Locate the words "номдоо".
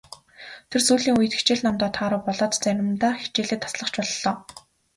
1.65-1.89